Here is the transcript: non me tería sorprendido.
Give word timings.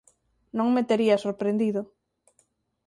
non 0.57 0.67
me 0.75 0.83
tería 0.89 1.21
sorprendido. 1.25 1.81